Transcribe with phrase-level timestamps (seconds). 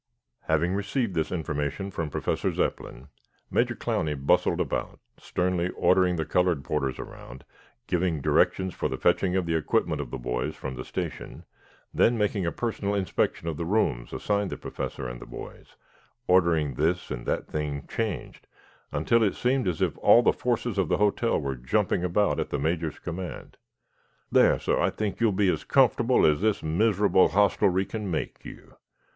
[0.47, 3.09] Having received this information from Professor Zepplin,
[3.51, 7.45] Major Clowney bustled about, sternly ordering the colored porters around,
[7.85, 11.45] giving directions for the fetching of the equipment of the boys from the station,
[11.93, 15.75] then making a personal inspection of the rooms assigned the Professor and the boys,
[16.27, 18.47] ordering this and that thing changed,
[18.91, 22.49] until it seemed as if all the forces of the hotel were jumping about at
[22.49, 23.55] the Major's command.
[24.31, 28.43] "There, sah, I think you will be as comfortable as this miserable hostelry can make
[28.43, 28.77] you.